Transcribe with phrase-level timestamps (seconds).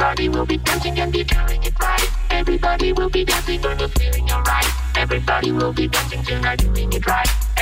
[0.00, 2.08] Everybody will be dancing and be doing it right.
[2.30, 4.96] Everybody will be dancing and feeling alright.
[4.96, 7.47] Everybody will be dancing tonight, doing it right.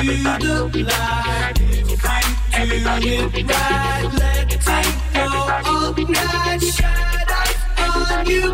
[0.00, 1.98] Everybody will be dancing
[2.54, 2.82] and we're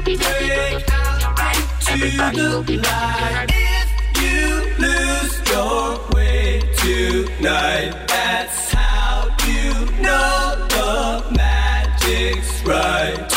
[0.03, 1.89] feeling alright.
[1.89, 9.73] Everybody will be dancing If you lose your way tonight, that's how you
[10.03, 13.36] know the magic's right.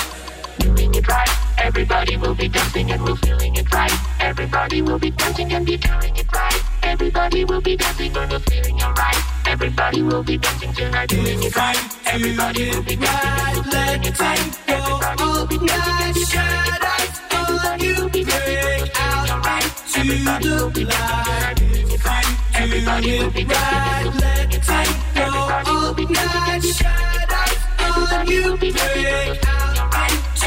[1.70, 3.94] Everybody will be dancing and we're feeling it right.
[4.20, 6.64] Everybody will be dancing and be doing it right.
[6.82, 9.18] Everybody will be dancing when we're feeling alright.
[9.46, 11.78] Everybody will be dancing tonight, doing it right.
[12.08, 14.60] Everybody will be dancing and we're feeling it right.
[14.68, 17.30] Everybody will be dancing and be doing it right.
[17.30, 18.58] Everybody will be dancing
[19.94, 20.82] and will be
[21.94, 22.26] it right.
[22.56, 24.90] Everybody will be dancing and feeling it right.
[25.16, 26.88] Everybody will be dancing
[27.80, 29.59] and be doing and it right.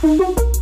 [0.04, 0.53] right.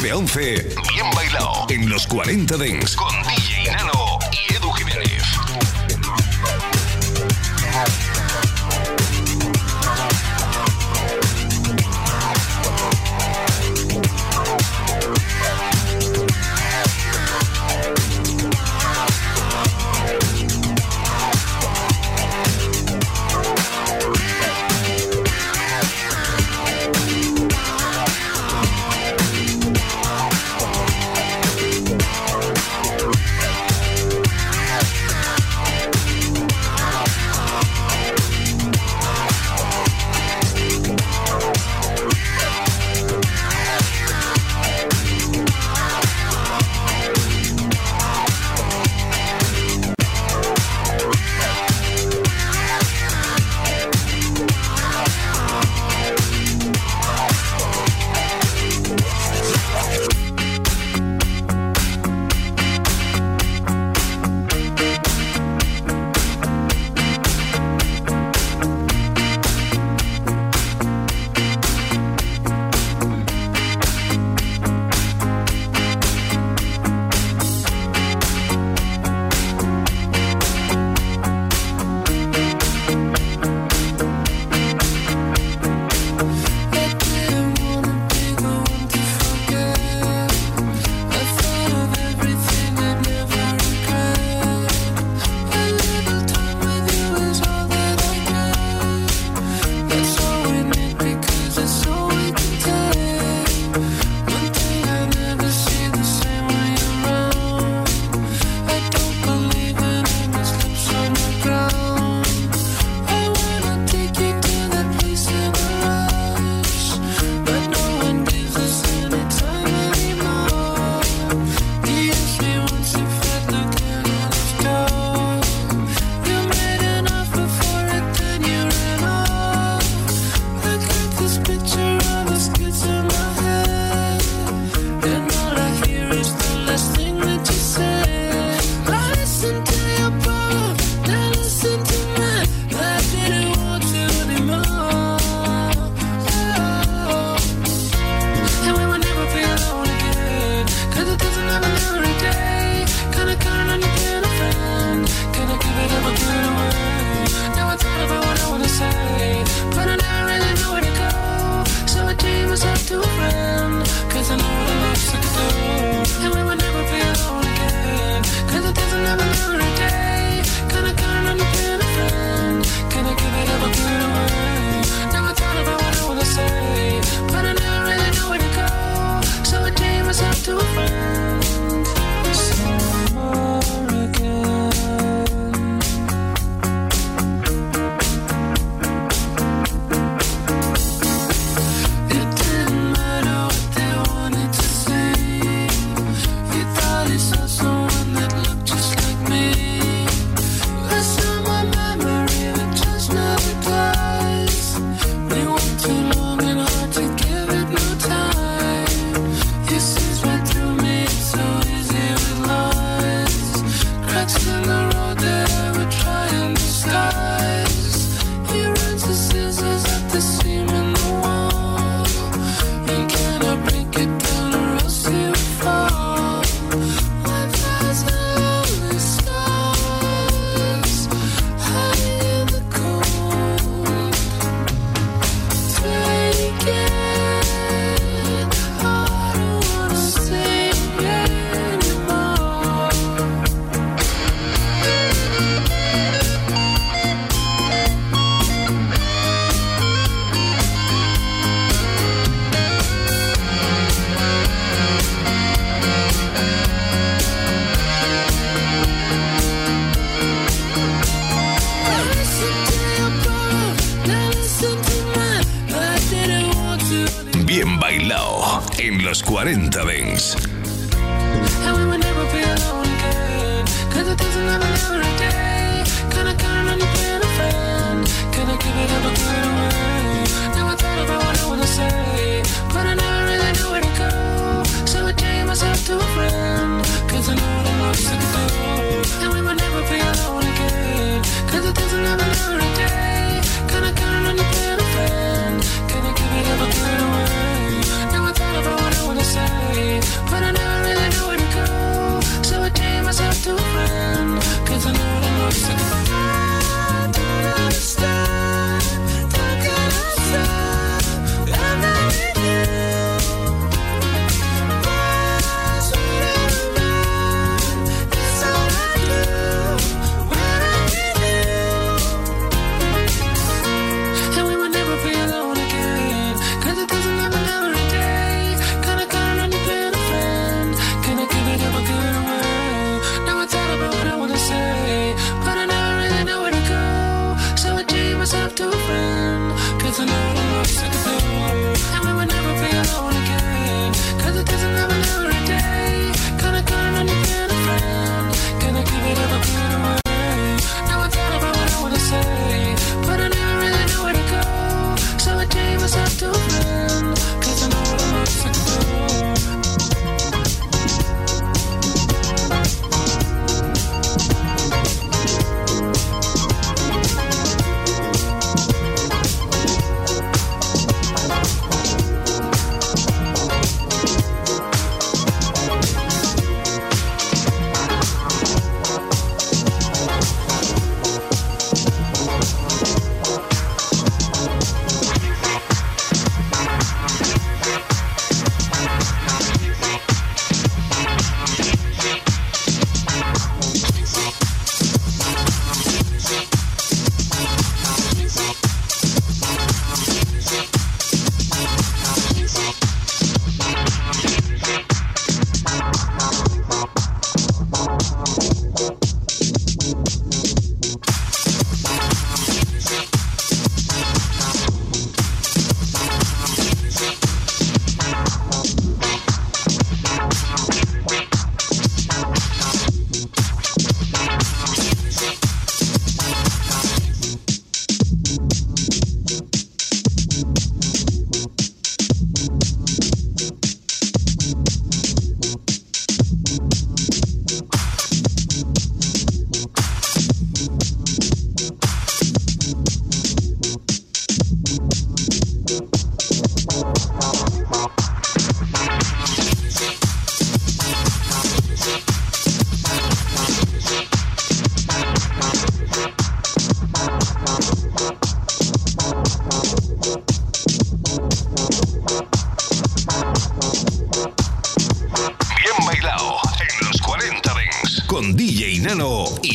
[0.00, 1.66] Bien bailado.
[1.68, 2.96] En los 40 Dents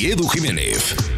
[0.08, 1.17] Edu Jiménez.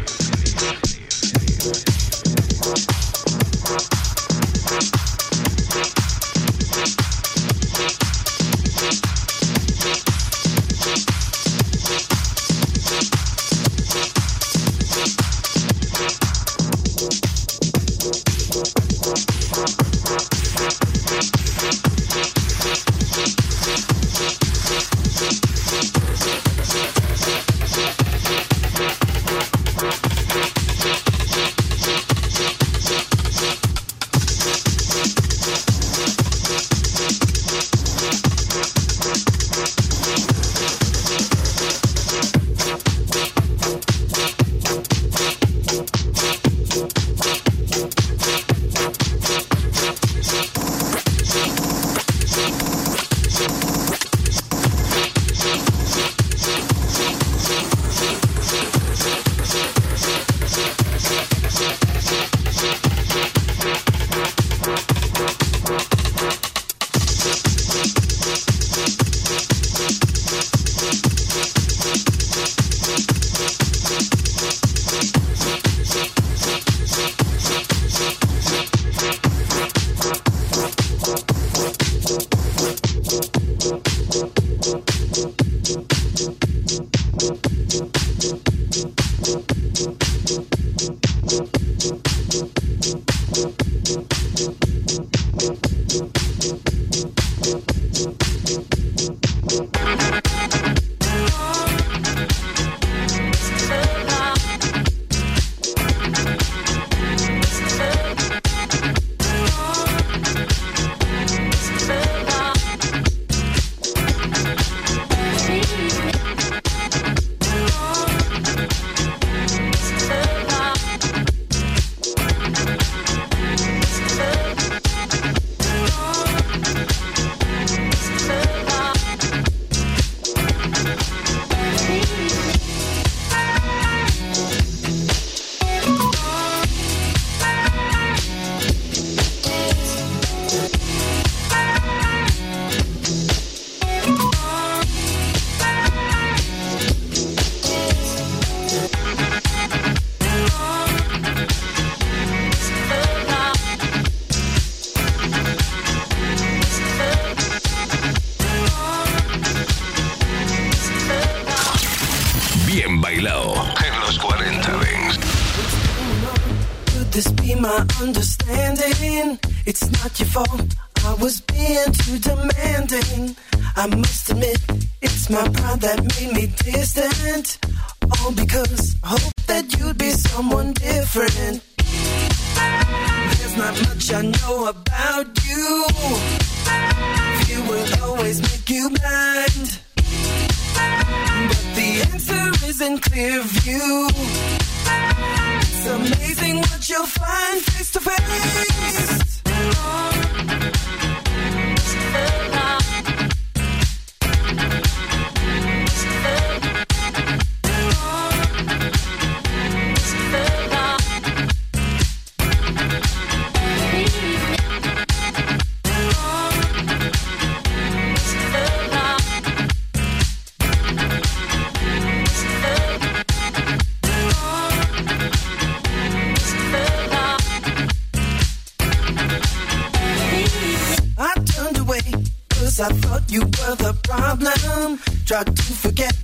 [235.30, 236.16] Tried to forget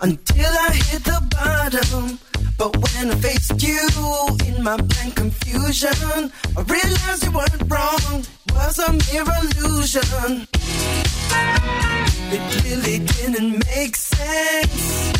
[0.00, 2.18] until I hit the bottom.
[2.56, 3.86] But when I faced you
[4.46, 8.24] in my blank confusion, I realized you weren't wrong.
[8.54, 10.48] Was a mere illusion.
[12.32, 15.12] It really didn't make sense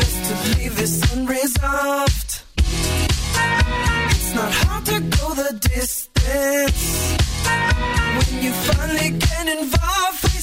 [0.00, 2.42] just to leave this unresolved.
[4.16, 7.16] It's not hard to go the distance
[8.16, 10.33] when you finally get involved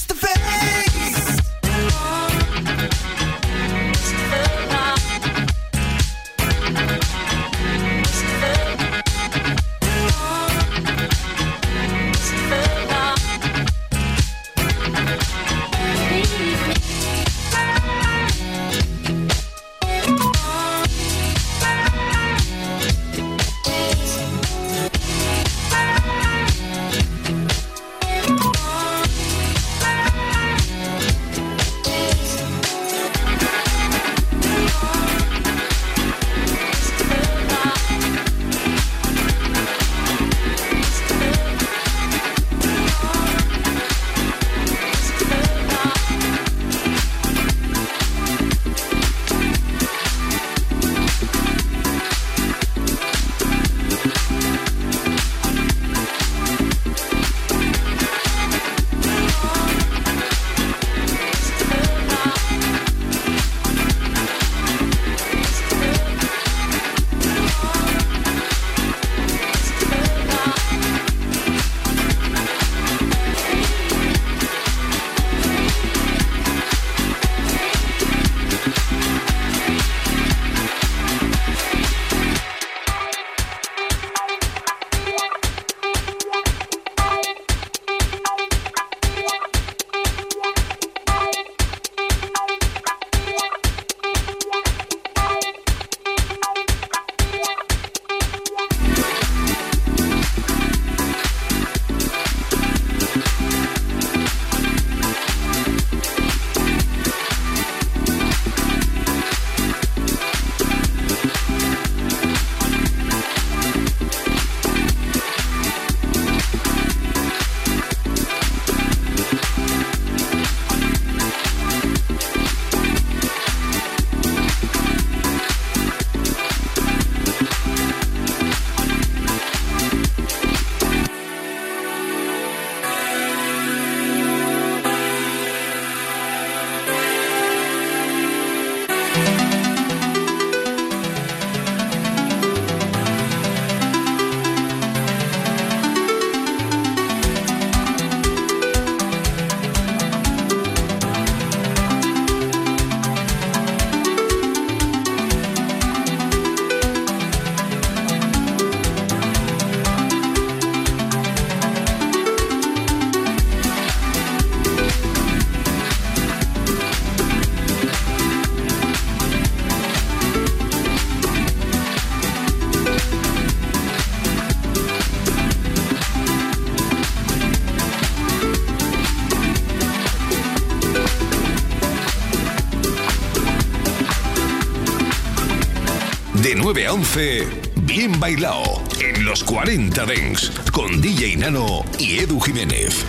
[186.62, 187.48] 9 a 11,
[187.82, 188.62] bien bailado
[189.00, 193.04] en los 40 Dents con DJ Nano y Edu Jiménez.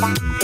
[0.00, 0.35] Bye.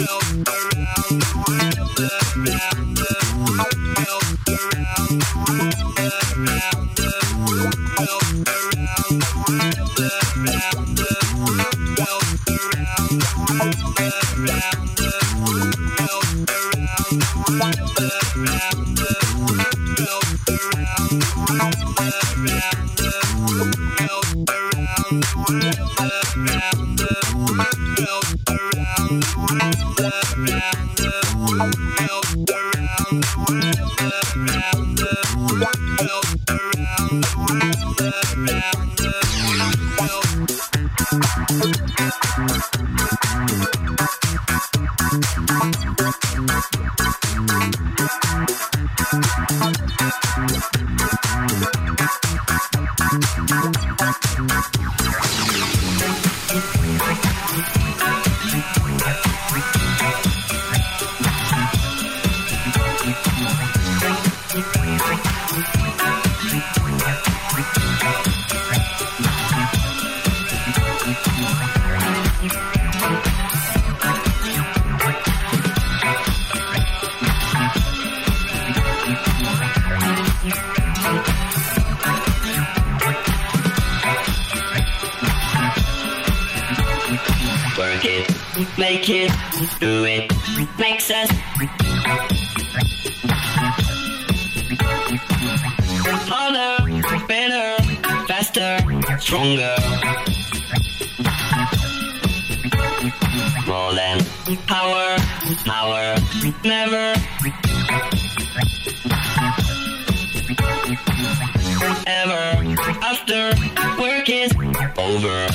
[112.07, 113.53] Ever after
[113.99, 114.53] work is
[114.99, 115.47] over.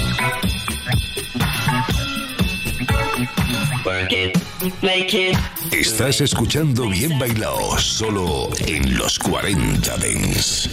[3.86, 4.38] Work it,
[4.82, 5.38] make it.
[5.72, 10.70] Estás escuchando Bien Bailao solo en los 40 Dents.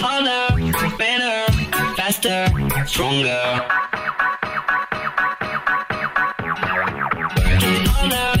[0.00, 0.54] Harder,
[0.96, 1.44] better,
[1.96, 2.48] faster,
[2.86, 3.64] stronger.
[8.00, 8.37] Harder,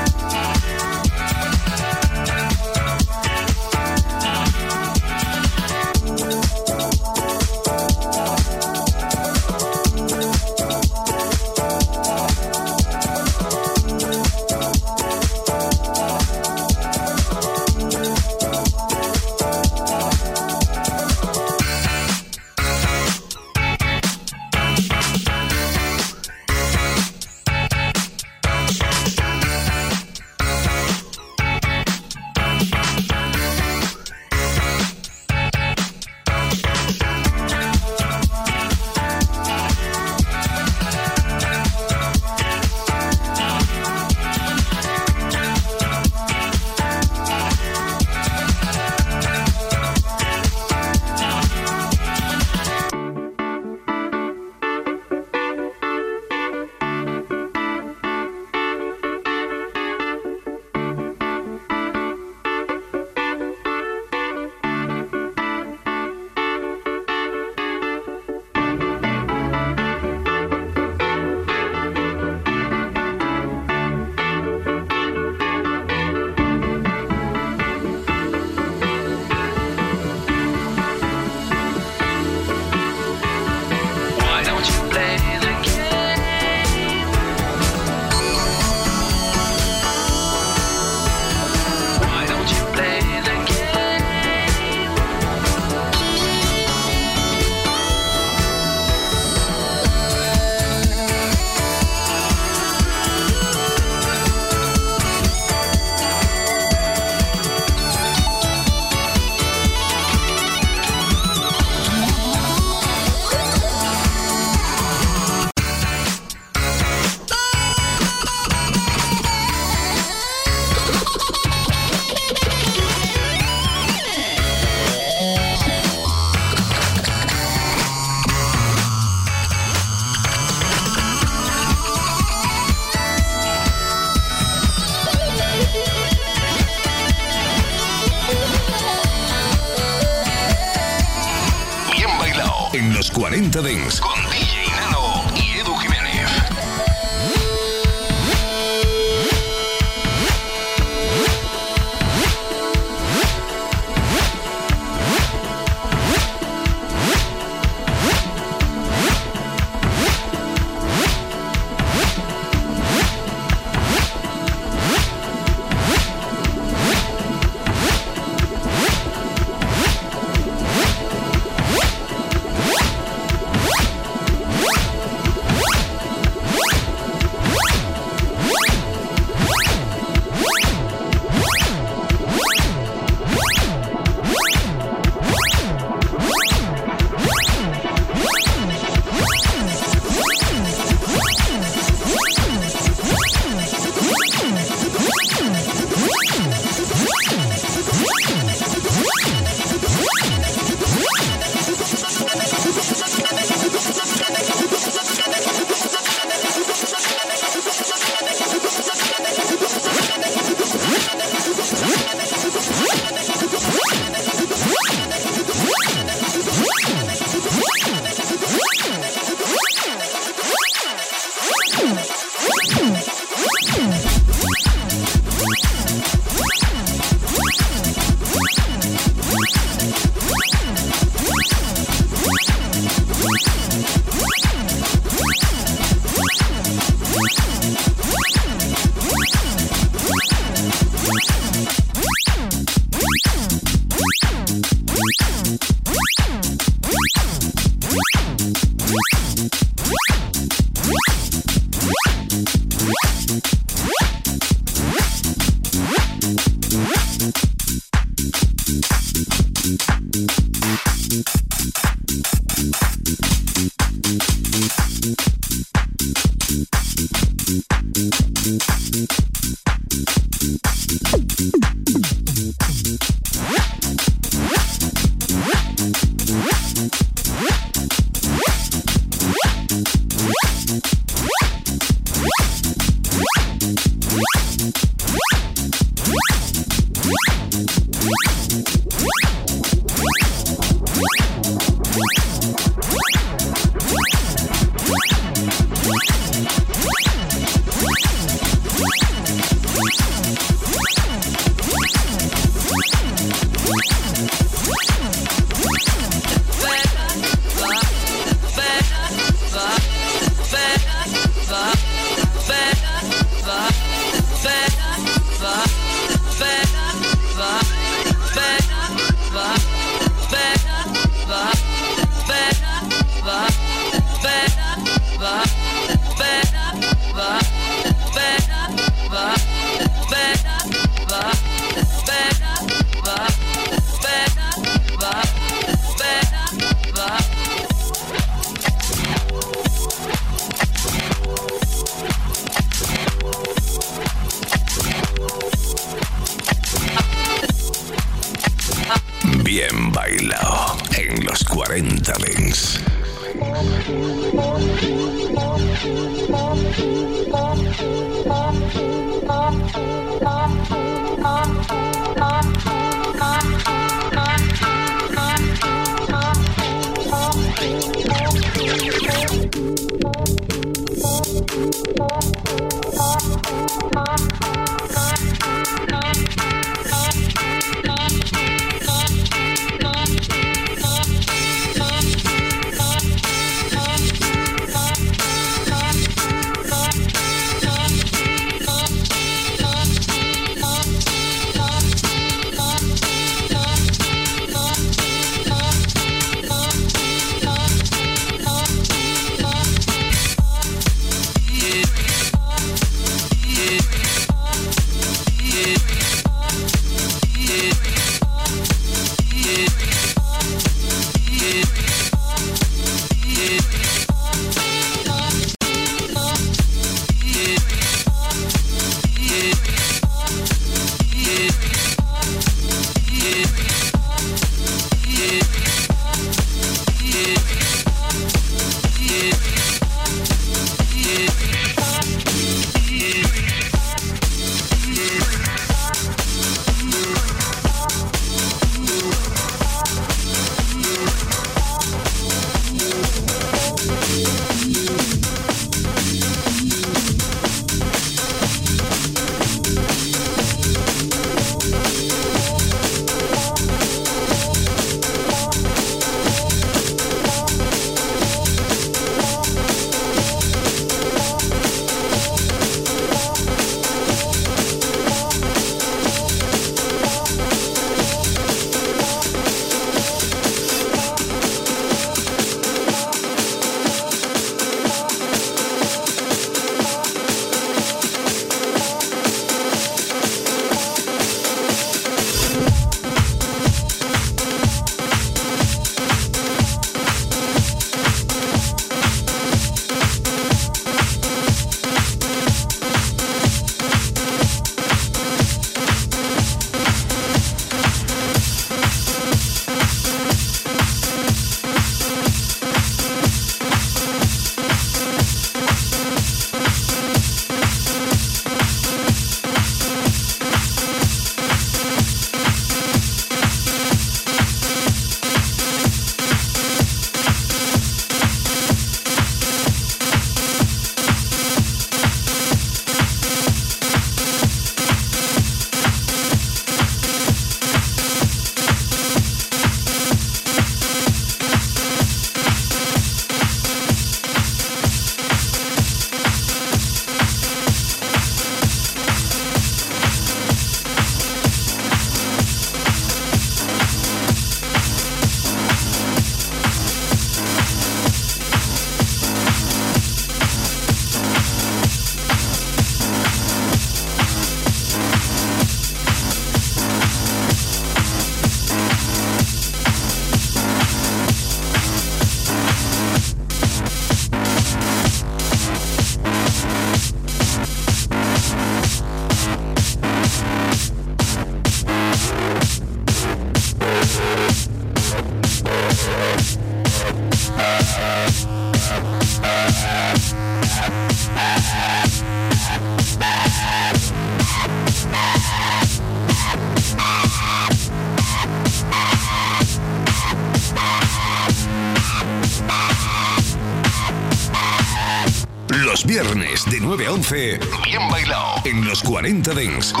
[599.21, 600.00] 40 Dance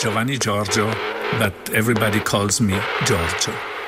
[0.00, 0.86] Giovanni Giorgio,
[1.38, 3.79] but everybody calls me Giorgio.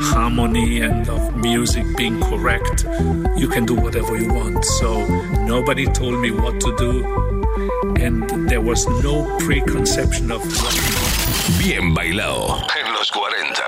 [0.00, 2.84] Harmony and of music being correct,
[3.36, 4.64] you can do whatever you want.
[4.64, 5.06] So
[5.44, 7.04] nobody told me what to do,
[7.96, 10.74] and there was no preconception of what.
[11.58, 13.67] Bien Bailao en los 40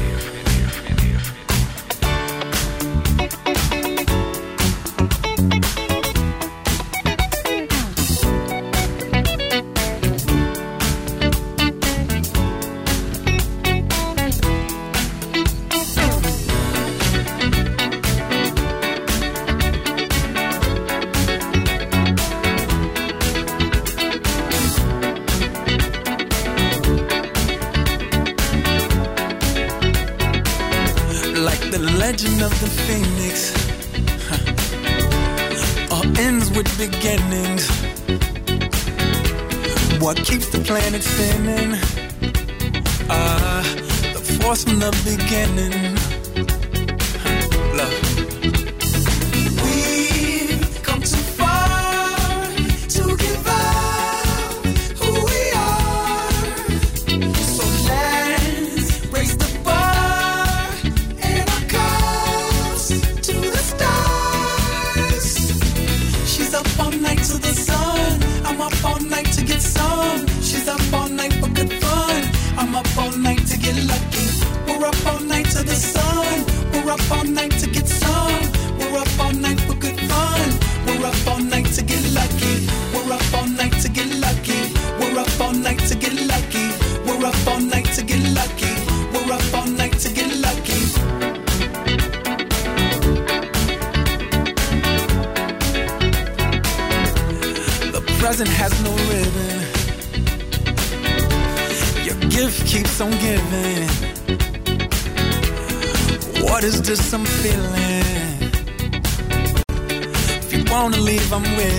[111.43, 111.70] somewhere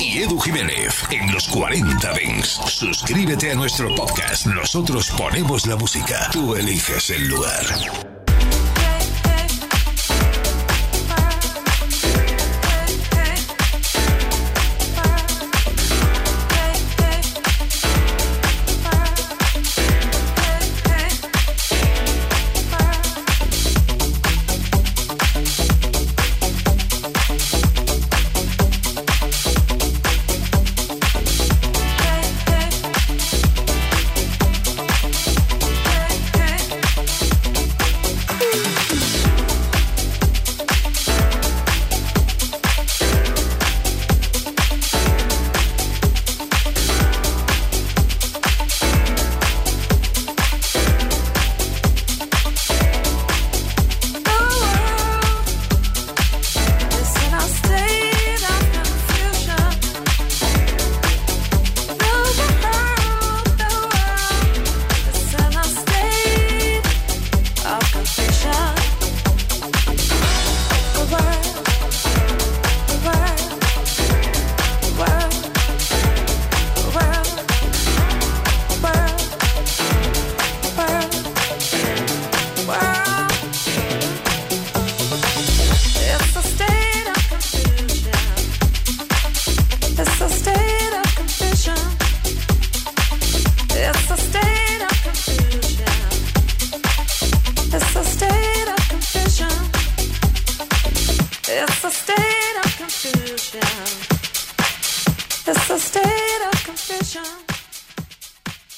[0.00, 2.58] Y Edu Jiménez en los 40 Dings.
[2.66, 4.46] Suscríbete a nuestro podcast.
[4.46, 6.30] Nosotros ponemos la música.
[6.32, 8.11] Tú eliges el lugar.